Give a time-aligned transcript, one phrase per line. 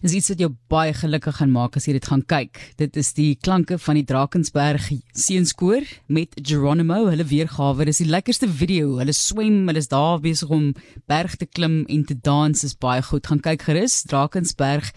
[0.00, 2.56] Dis iets wat jou baie gelukkig gaan maak as jy dit gaan kyk.
[2.80, 7.02] Dit is die klanke van die Drakensberg Seenskoor met Geronimo.
[7.10, 8.94] Hulle weergawe, dis die lekkerste video.
[9.02, 10.70] Hulle swem, hulle is daar besig om
[11.10, 12.64] berg te klim en te dans.
[12.64, 13.28] Is baie goed.
[13.28, 14.00] Gaan kyk gerus.
[14.08, 14.88] Drakensberg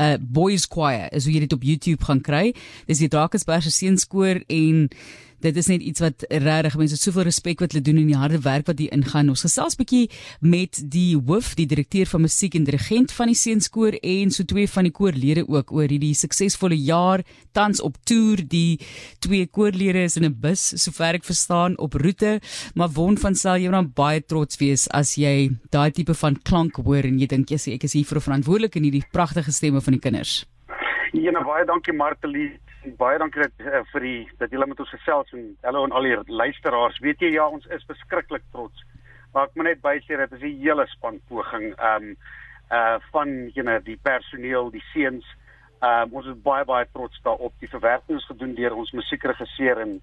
[0.00, 2.50] uh boys choir as jy dit op YouTube gaan kry.
[2.88, 4.88] Dis die Drakensberg Seenskoor en
[5.42, 8.40] dit is net iets wat regtig mense soveel respek wat hulle doen en die harde
[8.44, 9.30] werk wat hier ingaan.
[9.32, 10.04] Ons gesels bietjie
[10.40, 14.68] met die hoof, die direkteur van musiek en dirigent van die Seenskoor en so twee
[14.70, 18.44] van die koorlede ook oor hierdie suksesvolle jaar tans op toer.
[18.48, 18.78] Die
[19.24, 22.40] twee koorlede is in 'n bus, sover ek verstaan, op roete,
[22.74, 26.76] maar Won van sal jy dan baie trots wees as jy daai tipe van klank
[26.76, 29.92] hoor en jy dink jy sê ek is hier verantwoordelik in hierdie pragtige stemme van
[29.92, 30.46] die kinders.
[31.12, 32.58] Ja, baie dankie Martelie
[32.98, 36.34] baie dankie uh, vir die dat julle met ons gesels en hallo aan al die
[36.34, 36.98] luisteraars.
[37.04, 38.84] Weet jy ja, ons is verskriklik trots.
[39.32, 42.16] Maar ek moet net bysê dat dit 'n hele span poging ehm um,
[42.72, 45.26] uh van you know die personeel, die seuns.
[45.80, 47.54] Ehm um, ons is baie baie trots daarop.
[47.60, 50.00] Die verwerking is gedoen deur ons musiekregisseur en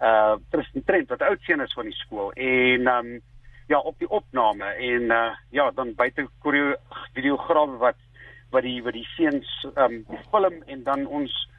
[0.00, 3.20] uh Tristan Trent wat oud seun is van die skool en ehm um,
[3.68, 6.74] ja, op die opname en uh ja, dan buite koreo
[7.14, 8.00] videograaf wat
[8.50, 11.51] wat die wat die seuns ehm um, film en dan ons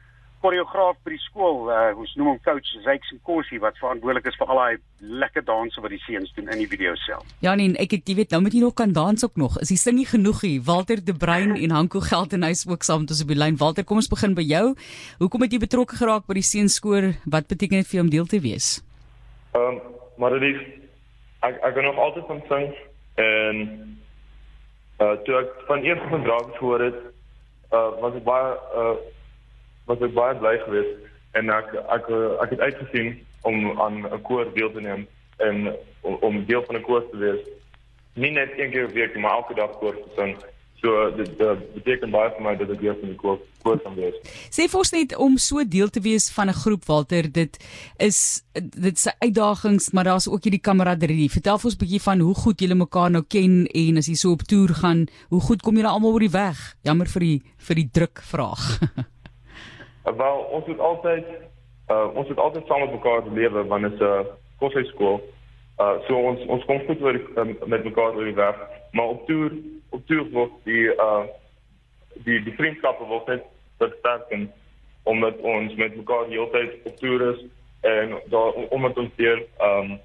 [0.44, 4.36] koreograaf by die skool, uh, ons noem hom coach Zykes en Kossie wat verantwoordelik is
[4.40, 7.24] vir al daai lekker danse wat die seuns doen in die video self.
[7.44, 9.56] Ja nee, ek het jy weet nou moet jy nog kan dans ook nog.
[9.64, 10.58] Is die sing nie genoeg nie?
[10.68, 13.58] Walter De Bruin en Hanko Geldenhuis ook saam met ons op die lyn.
[13.60, 14.64] Walter, kom ons begin by jou.
[15.22, 17.10] Hoekom het jy betrokke geraak by die seunskoor?
[17.24, 18.76] Wat beteken dit vir jou om deel te wees?
[19.54, 19.82] Ehm, um,
[20.20, 20.60] maar dit
[21.44, 22.68] ek ek gaan nog altyd van sing
[23.20, 23.56] en
[25.02, 27.00] uh toe ek van eers van draak gehoor het,
[27.72, 28.94] uh was ek baie uh
[29.86, 30.94] was ek baie bly geweest
[31.38, 32.08] en ek ek
[32.44, 36.76] ek het uitgesien om aan 'n koor deel te neem en om, om deel van
[36.76, 37.40] 'n koor te wees.
[38.14, 40.36] Nie net een keer per week, maar elke dag koor te sing.
[40.74, 41.36] So dit
[41.74, 44.16] beteken baie vir my dat ek deel van die koor koor kan wees.
[44.52, 47.56] Sê vir ons net om so deel te wees van 'n groep Walter, dit
[47.98, 51.30] is dit se uitdagings, maar daar's ook hierdie kameraderie.
[51.30, 54.14] Vertel vir ons 'n bietjie van hoe goed julle mekaar nou ken en as jy
[54.14, 56.76] so op toer gaan, hoe goed kom julle almal oor die weg?
[56.82, 58.80] Jammer vir die vir die druk vraag.
[60.04, 61.24] Wel, ons het altyd
[61.90, 64.20] uh ons het altyd saam met mekaar gelewe wanneer dit 'n uh,
[64.58, 65.20] koshuiskool.
[65.78, 68.56] Uh so ons ons kom goed oor um, met mekaar oor die weg,
[68.92, 69.52] maar op toer
[69.90, 71.24] op toer word die uh
[72.24, 73.42] die die vriendskappe word net
[73.78, 74.52] versterk en
[75.02, 77.40] omdat ons met mekaar die hele tyd op toer is
[77.80, 79.98] en daar omdat ons weer um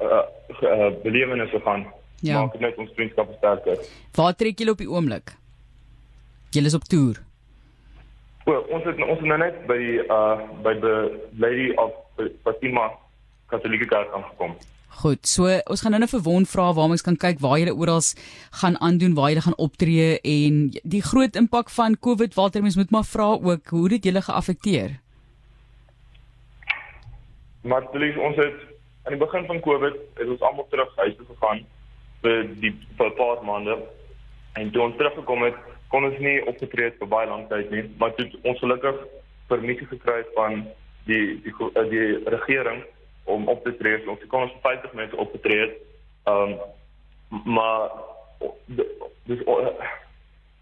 [0.00, 0.24] uh,
[0.62, 1.86] uh belewennisse gaan
[2.20, 2.40] ja.
[2.40, 3.80] maak net ons vriendskappe sterker.
[4.16, 5.36] Waar trek julle op die oomblik?
[6.50, 7.22] Julle is op toer.
[8.46, 10.94] Well, ons het ons het nou net by uh by the
[11.42, 11.90] Lady of
[12.46, 12.92] Fatima
[13.50, 14.54] Katolieke Kerk aangekom.
[15.00, 17.74] Goed, so ons gaan nou net vir Won vra waar ons kan kyk waar jy
[17.74, 17.98] oral
[18.60, 20.62] gaan aandoen, waar jy gaan optree en
[20.94, 24.94] die groot impak van COVID Walter mens moet maar vra ook hoe dit julle geaffekteer.
[27.66, 28.62] Maar dis ons het
[29.04, 31.66] aan die begin van COVID het ons almal terug huis toe gegaan
[32.22, 33.76] vir die vir 'n paar maande
[34.54, 35.58] en toe ons teruggekom het
[35.88, 38.98] kon ons nie opgetree het vir baie lank tyd nie, maar toe ons gelukkig
[39.50, 40.66] permissie gekry het van
[41.06, 42.84] die die die, die regering
[43.26, 45.78] om op te tree, ons kon ons 50 mense opgetree het.
[46.30, 46.58] Ehm um,
[47.44, 47.90] maar
[49.26, 49.42] dis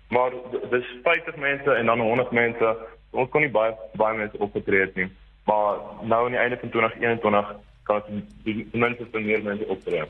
[0.08, 0.32] maar
[0.70, 2.76] dis 50 mense en dan 100 mense.
[3.10, 5.08] Ons kon nie baie baie mense opgetree het nie.
[5.44, 10.04] Maar nou aan die einde van 2021 kan ons ten minste meer mense optree.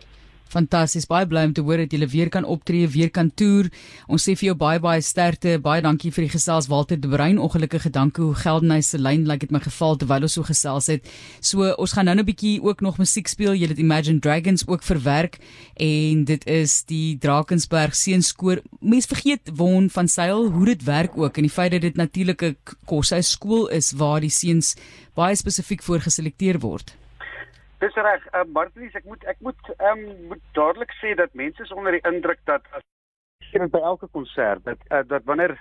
[0.52, 3.70] Fantasties, baie bly om te hoor dat jy weer kan optree, weer kan toer.
[4.06, 5.56] Ons sê vir jou baie baie sterkte.
[5.62, 7.40] Baie dankie vir die gesels Walter de Bruin.
[7.42, 10.90] Ongelukkige dankie hoe Geldenhuis se lyn lyk like het my geval terwyl ons so gesels
[10.92, 11.10] het.
[11.40, 13.54] So ons gaan nou 'n bietjie ook nog musiek speel.
[13.54, 15.38] Jy het Imagine Dragons ook verwerk
[15.76, 18.62] en dit is die Drakensberg seenskoor.
[18.80, 22.56] Mense vergeet won van seil hoe dit werk ook en die feit dat dit natuurlike
[22.84, 24.76] koshuis skool is waar die seuns
[25.14, 26.94] baie spesifiek voorgeselekteer word.
[27.84, 31.60] Dis reg, uh, Martinies, ek moet ek moet ehm um, moet dadelik sê dat mense
[31.66, 32.84] is onder die indruk dat as
[33.50, 35.52] sien by elke konsert dat uh, dat wanneer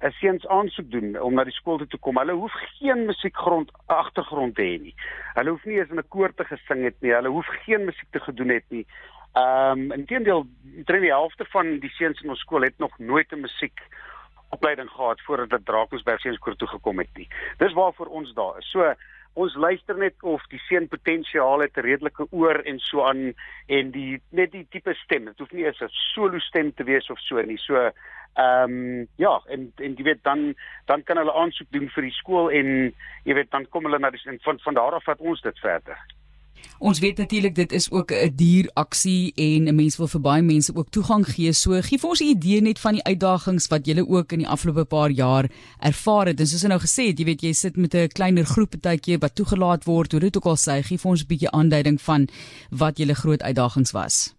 [0.00, 3.72] 'n seuns aansoek doen om na die skool toe te kom, hulle hoef geen musiekgrond
[3.86, 4.94] agtergrond te hê nie.
[5.34, 7.12] Hulle hoef nie eens in 'n koor te gesing het nie.
[7.12, 8.86] Hulle hoef geen musiek te gedoen het nie.
[9.34, 10.46] Ehm um, inteendeel,
[10.76, 13.84] omtrent die helfte van die seuns in ons skool het nog nooit 'n musiek
[14.50, 17.28] opleiding gehad voordat dit Drakensberg seunskoor toe gekom het nie.
[17.58, 18.70] Dis waarvoor ons daar is.
[18.70, 18.94] So
[19.36, 23.34] ons luister net of die seun potensiaal het 'n redelike oor en so aan
[23.68, 25.24] en die net die tipe stem.
[25.24, 27.58] Dit hoef nie eens 'n solo stem te wees of so nie.
[27.58, 30.54] So ehm um, ja en en jy weet dan
[30.86, 32.94] dan kan hulle aansoek doen vir die skool en
[33.24, 35.98] jy weet dan kom hulle na die van van daar af vat ons dit verder
[36.78, 40.42] Ons weet natuurlik dit is ook 'n duur aksie en 'n mens wil vir baie
[40.42, 41.52] mense ook toegang gee.
[41.52, 44.48] So gee vir ons 'n idee net van die uitdagings wat julle ook in die
[44.48, 45.50] afgelope paar jaar
[45.80, 46.40] ervaar het.
[46.40, 49.18] En soos jy nou gesê het, jy weet jy sit met 'n kleiner groep partytjie
[49.18, 50.12] wat toegelaat word.
[50.12, 52.28] Hoe dit ook al sê, gee vir ons 'n bietjie aanduiding van
[52.70, 54.34] wat julle groot uitdagings was.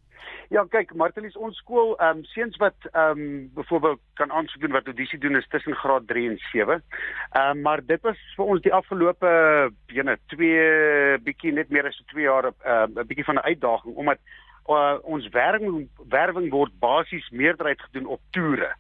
[0.49, 4.75] Ja, kyk, Martelies, ons skool, ehm um, seuns wat ehm um, byvoorbeeld kan aansoek doen
[4.77, 6.77] wat audisie doen is tussen graad 3 en 7.
[7.31, 9.31] Ehm um, maar dit was vir ons die afgelope
[9.91, 13.95] jene 2 bietjie net meer as 2 jaar ehm, 'n uh, bietjie van 'n uitdaging
[13.95, 14.19] omdat
[14.69, 18.71] uh, ons werwing werwing word basies meerderheid gedoen op toere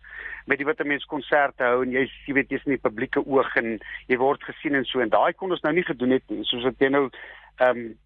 [0.45, 3.55] met die wat mense konserte hou en jy jy weet jy's in die publieke oog
[3.59, 6.63] en jy word gesien en so en daai kon ons nou nie gedoen het soos
[6.63, 7.09] wat jy nou
[7.57, 7.97] ehm um,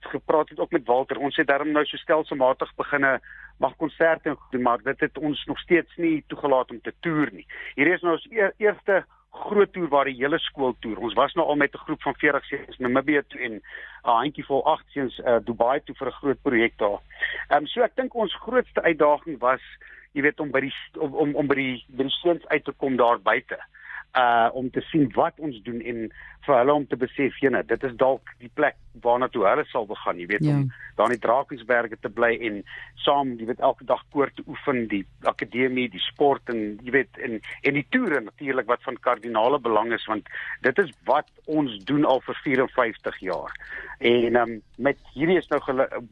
[0.00, 1.18] gepraat het ook met Walter.
[1.18, 3.20] Ons het daarom nou so stelselmatig beginne
[3.58, 7.46] mag konserte doen, maar dit het ons nog steeds nie toegelaat om te toer nie.
[7.74, 10.98] Hier is nou ons e eerste groot toer waar die hele skool toer.
[10.98, 13.62] Ons was nou al met 'n groep van 40 seuns Namibië toe en 'n
[14.02, 17.00] handjievol 8 seuns uh, Dubai toe vir 'n groot projek daar.
[17.48, 19.62] Ehm um, so ek dink ons grootste uitdaging was
[20.12, 22.72] jy weet om by die om om, om by die by die seuns uit te
[22.72, 23.58] kom daar buite
[24.12, 26.12] uh om te sien wat ons doen en
[26.46, 29.86] vir hulle om te besef jene dit is dalk die plek waarna toe hulle sal
[29.88, 30.56] begin jy weet ja.
[30.56, 30.66] om
[30.96, 32.58] daar in die Drakensberge te bly en
[33.04, 37.22] saam jy weet elke dag koor te oefen die akademie die sport en jy weet
[37.24, 40.28] en en die toere natuurlik wat van kardinale belang is want
[40.66, 43.56] dit is wat ons doen al vir 54 jaar
[44.02, 45.60] en um, met hierdie is nou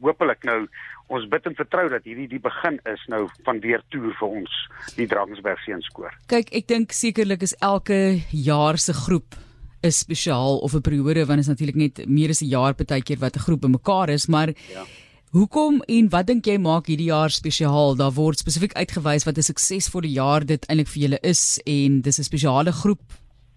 [0.01, 0.65] hopelik nou
[1.11, 4.57] ons bid en vertrou dat hierdie die begin is nou van weer toer vir ons
[4.95, 6.15] die Drakensberg seenskoor.
[6.31, 9.35] Kyk, ek dink sekerlik is elke jaar se groep
[9.81, 13.35] is spesiaal of 'n periode want is natuurlik net meer as 'n jaar partykeer wat
[13.35, 14.85] 'n groep bymekaar is, maar ja.
[15.31, 17.93] Hoekom en wat dink jy maak hierdie jaar spesiaal?
[17.95, 22.19] Daar word spesifiek uitgewys wat 'n suksesvolle jaar dit eintlik vir julle is en dis
[22.19, 23.01] 'n spesiale groep.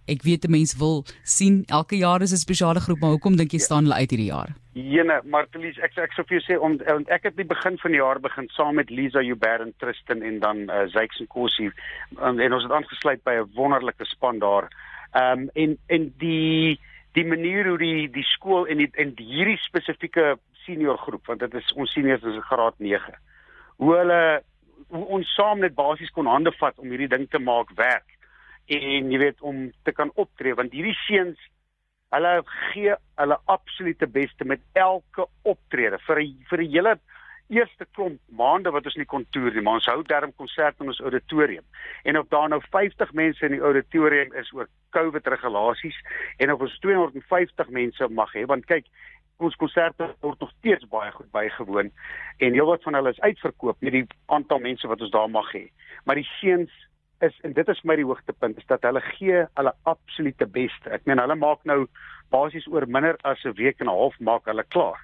[0.06, 3.50] Ek weet 'n mens wil sien elke jaar is 'n spesiale groep, maar hoekom dink
[3.50, 3.64] jy ja.
[3.64, 4.54] staan hulle uit hierdie jaar?
[4.74, 6.78] Jene, Martelies, ek ek sou vir jou sê om
[7.08, 10.38] ek het die begin van die jaar begin saam met Lisa Joubert en Tristan en
[10.38, 11.72] dan uh, Zyks en Kossie
[12.20, 14.70] en, en ons het aangesluit by 'n wonderlike span daar.
[15.14, 16.80] Ehm um, en en die
[17.14, 20.34] die manier hoe die die skool en die en die hierdie spesifieke
[20.64, 23.14] senior groep want dit is ons seniors is graad 9.
[23.82, 24.22] Hoe hulle
[24.88, 28.10] hoe ons saam net basies kon hande vat om hierdie ding te maak werk
[28.66, 31.38] en jy weet om te kan optree want hierdie seuns
[32.14, 32.34] Hulle
[32.70, 36.20] gee hulle absolute beste met elke optrede vir
[36.50, 36.92] vir die hele
[37.48, 40.92] eerste klomp maande wat ons nie kon toer nie, maar ons hou darm konsert in
[40.92, 41.64] ons auditorium.
[42.04, 45.98] En of daar nou 50 mense in die auditorium is oor COVID regulasies
[46.38, 48.88] en of ons 250 mense mag hê, want kyk,
[49.42, 51.90] ons konserte word nog steeds baie goed bygewoon
[52.38, 55.66] en heelwat van hulle is uitverkoop, nie die aantal mense wat ons daar mag hê.
[56.06, 56.72] Maar die seuns
[57.24, 60.90] is en dit is my die hoogtepunt is dat hulle gee hulle absolute beste.
[60.90, 61.84] Ek meen hulle maak nou
[62.34, 65.00] basies oor minder as 'n week en 'n half maak hulle klaar.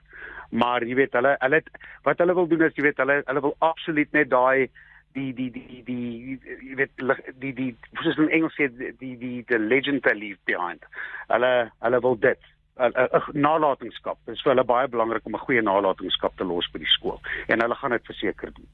[0.50, 1.62] Maar jy weet hulle hulle
[2.04, 4.70] wat hulle wil doen is jy weet hulle hulle wil absoluut net daai
[5.14, 6.38] die die die die
[6.70, 7.04] jy weet
[7.42, 7.70] die die
[8.02, 10.86] soos in Engels sê die die the legend they leave behind.
[11.28, 12.50] Hulle hulle wil dit
[12.80, 14.18] 'n nalatenskap.
[14.24, 17.20] Dit is vir hulle baie belangrik om 'n goeie nalatenskap te los by die skool
[17.48, 18.68] en hulle gaan dit verseker doen.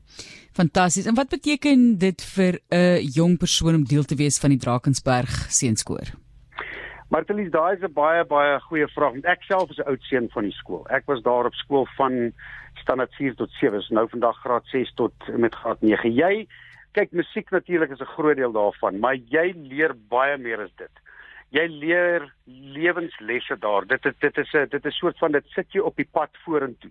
[0.53, 1.07] Fantasties.
[1.07, 5.31] En wat beteken dit vir 'n jong persoon om deel te wees van die Drakensberg
[5.49, 6.26] seenskoor?
[7.09, 9.23] Martelies, daai is 'n baie baie goeie vraag.
[9.25, 10.87] Ek self is 'n oud seun van die skool.
[10.91, 12.33] Ek was daar op skool van
[12.75, 16.11] standaard 4 tot 7, is nou vandag graad 6 tot met graad 9.
[16.15, 16.47] Jy
[16.93, 20.91] kyk musiek natuurlik is 'n groot deel daarvan, maar jy leer baie meer as dit
[21.55, 23.87] jy leer lewenslesse daar.
[23.87, 26.09] Dit is dit is 'n dit is 'n soort van dit sit jy op die
[26.13, 26.91] pad vorentoe.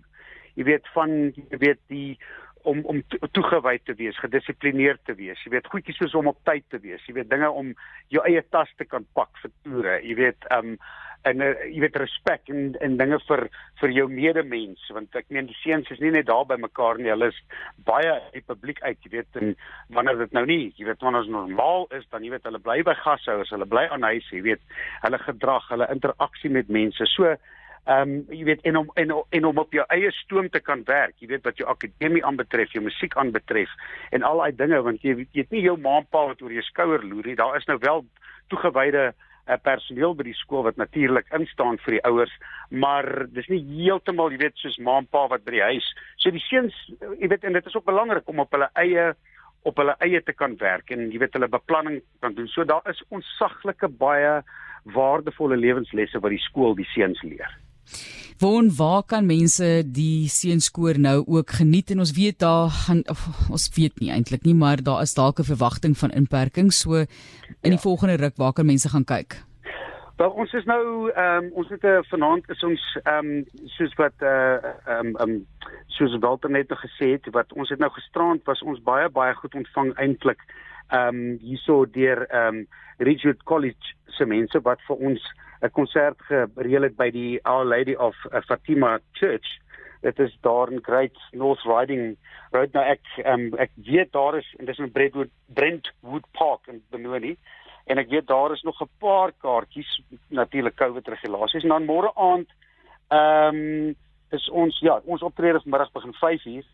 [0.54, 1.10] Jy weet van
[1.50, 2.18] jy weet die
[2.66, 5.40] om om toegewyd te wees, gedissiplineerd te wees.
[5.44, 7.02] Jy weet goedjies soos om op tyd te wees.
[7.06, 7.72] Jy weet dinge om
[8.14, 9.98] jou eie tas te kan pak vir toere.
[10.02, 10.76] Jy weet um
[11.26, 13.42] en uh, jy weet respek en en dinge vir
[13.80, 17.10] vir jou medemens want ek meen die seuns is nie net daar by mekaar nie
[17.12, 17.40] hulle is
[17.88, 19.54] baie die publiek uit jy weet en
[19.96, 22.78] wanneer dit nou nie jy weet wanneer ons normaal is dan jy weet hulle bly
[22.86, 27.34] by gashouers hulle bly aan huis jy weet hulle gedrag hulle interaksie met mense so
[27.86, 30.82] ehm um, jy weet en om en, en om op jou eie stoom te kan
[30.86, 33.70] werk jy weet wat jou akademie aanbetref jou musiek aanbetref
[34.10, 36.42] en al daai dinge want jy weet jy het nie jou ma en pa wat
[36.42, 38.04] oor jou skouer loer nie daar is nou wel
[38.50, 39.12] toegewyde
[39.46, 42.32] uh, personeel by die skool wat natuurlik instaan vir die ouers,
[42.70, 45.88] maar dis nie heeltemal, jy weet, soos ma en pa wat by die huis.
[46.22, 46.76] So die seuns,
[47.20, 49.12] jy weet, en dit is ook belangrik om op hulle eie
[49.66, 52.46] op hulle eie te kan werk en jy weet hulle beplanning kan doen.
[52.52, 54.36] So daar is onsaglike baie
[54.94, 57.50] waardevolle lewenslesse wat die skool die seuns leer.
[58.38, 61.90] Woon waar kan mense die seenskoor nou ook geniet?
[61.90, 65.38] En ons weet daar gaan of, ons weet nie eintlik nie maar daar is dalk
[65.38, 66.72] 'n verwagting van inperking.
[66.72, 67.86] So in die ja.
[67.88, 69.46] volgende ruk waar kan mense gaan kyk?
[70.16, 73.44] Wel ons is nou ehm um, ons het 'n uh, vanaand is ons ehm um,
[73.64, 75.46] soos wat eh uh, ehm um, um,
[75.86, 79.34] soos Walter net nog gesê het wat ons het nou gisterand was ons baie baie
[79.34, 80.40] goed ontvang eintlik
[80.88, 82.66] ehm um, hierso deur ehm um,
[82.98, 85.32] Richard College se mense wat vir ons
[85.62, 89.48] 'n konsert gereël het by die Our Lady of uh, Fatima Church.
[90.00, 92.16] Dit is daar in Great North Riding
[92.50, 92.72] Road.
[92.72, 97.36] Nou ek um, ek weet daar is en dis in Brentwood Brentwood Park in Benoni
[97.86, 101.62] en ek weet daar is nog 'n paar kaartjies natuurlik COVID regulasies.
[101.62, 102.48] En dan môre aand
[103.08, 103.94] ehm um,
[104.30, 106.64] is ons ja ons optrede vanmiddag begin 5uur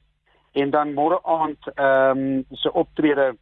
[0.53, 3.37] en dan môre aand ehm um, se optrede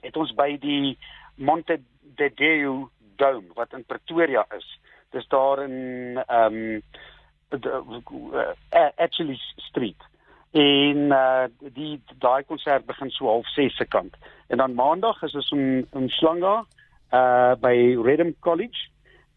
[0.00, 0.98] het ons by die
[1.34, 1.80] Monte
[2.16, 4.66] de Deu Dome wat in Pretoria is.
[5.14, 6.82] Dis daar in ehm um,
[8.96, 10.02] actually street
[10.50, 11.44] en uh,
[11.76, 14.16] die daai konsert begin so half 6 se kant.
[14.48, 16.64] En dan maandag is ons in in Slanga
[17.12, 18.88] uh by Redham College.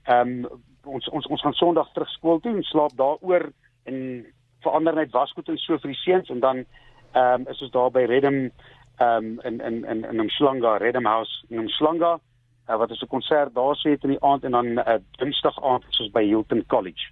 [0.03, 3.51] Ehm um, ons ons ons gaan Sondag terug skool toe en slaap daaroor
[3.83, 4.25] en
[4.61, 6.65] verander net wasgoed en so vir die seuns en dan
[7.13, 8.39] ehm um, is ons daar by Redham
[8.97, 12.19] ehm um, in in in in Umhlanga Redham House in Umhlanga
[12.71, 15.63] uh, wat is 'n konsert daar sê in die aand en dan 'n uh, Dinsdag
[15.63, 17.11] aand is ons by Hilton College.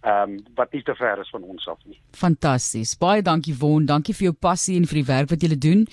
[0.00, 2.00] Ehm um, wat nie te ver is van ons af nie.
[2.12, 2.98] Fantasties.
[2.98, 5.86] Baie dankie Won, dankie vir jou passie en vir die werk wat jy doen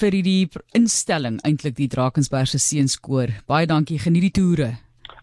[0.00, 3.28] vir hierdie instelling eintlik die Drakensberg se seenskoor.
[3.46, 3.98] Baie dankie.
[3.98, 4.70] Geniet die toere.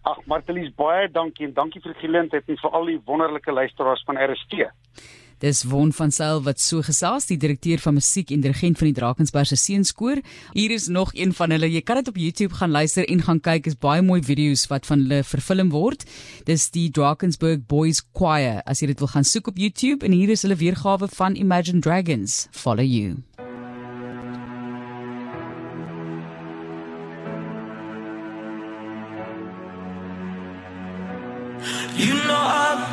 [0.02, 4.04] Ag Martelies, baie dankie en dankie vir die geleentheid en vir al die wonderlike luisteraars
[4.06, 4.68] van RST.
[5.38, 8.96] Dis Won van Sail wat so gesels, die direkteur van musiek en dirigent van die
[8.96, 10.18] Drakensberg se seenskoor.
[10.52, 11.70] Hier is nog een van hulle.
[11.70, 13.70] Jy kan dit op YouTube gaan luister en gaan kyk.
[13.70, 16.04] Is baie mooi video's wat van hulle vervilm word.
[16.48, 18.62] Dis die Drakensberg Boys Choir.
[18.66, 21.80] As jy dit wil gaan soek op YouTube en hier is hulle weergawe van Imagine
[21.80, 22.48] Dragons.
[22.50, 23.22] Follow you.
[31.98, 32.37] You know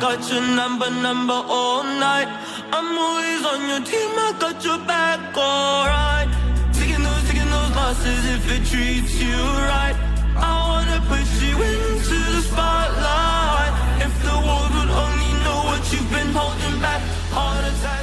[0.00, 2.28] got your number, number all night.
[2.72, 6.28] I'm always on your team, I got your back, alright.
[6.74, 9.36] Taking those, taking those losses if it treats you
[9.72, 9.96] right.
[10.36, 13.72] I wanna put you into the spotlight.
[14.06, 17.02] If the world would only know what you've been holding back
[17.34, 17.95] all the.